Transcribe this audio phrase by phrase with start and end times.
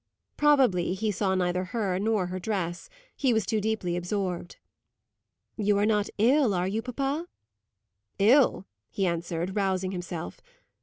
[0.35, 4.57] Probably he saw neither her nor her dress he was too deeply absorbed.
[5.57, 7.27] "You are not ill, are you, papa?"
[8.17, 10.41] "Ill!" he answered, rousing himself.